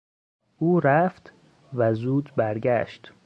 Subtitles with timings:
[0.57, 1.33] او رفت
[1.73, 3.13] و زود برگشت.